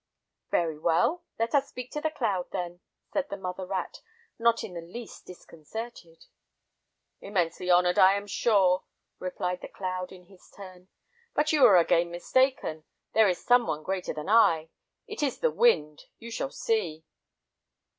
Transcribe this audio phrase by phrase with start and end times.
[0.49, 2.79] "Very well; let us speak to the cloud, then,"
[3.13, 4.01] said the mother rat,
[4.39, 6.25] not in the least disconcerted.
[7.19, 8.83] "Immensely honored, I am sure,"
[9.19, 10.87] replied the cloud in his turn,
[11.35, 12.83] "but you are again mistaken;
[13.13, 14.71] there is some one greater than I;
[15.05, 16.05] it is the wind.
[16.17, 17.05] You shall see."